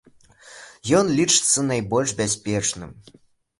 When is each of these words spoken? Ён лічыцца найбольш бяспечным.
Ён 0.99 1.11
лічыцца 1.19 1.67
найбольш 1.69 2.17
бяспечным. 2.25 2.99